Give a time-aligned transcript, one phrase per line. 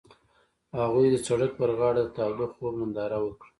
[0.79, 3.49] هغوی د سړک پر غاړه د تاوده خوب ننداره وکړه.